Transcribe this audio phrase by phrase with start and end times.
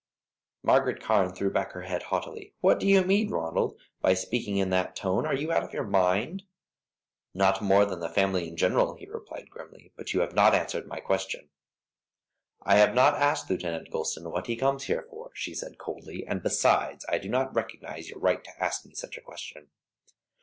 [0.63, 2.55] Margaret Carne threw back her head haughtily.
[2.59, 5.85] "What do you mean, Ronald, by speaking in that tone; are you out of your
[5.85, 6.41] mind?"
[7.35, 10.87] "Not more than the family in general," he replied, grimly; "but you have not answered
[10.87, 11.49] my question."
[12.63, 16.41] "I have not asked Lieutenant Gulston what he comes here for," she said, coldly; "and,
[16.41, 19.67] besides, I do not recognise your right to ask me such a question."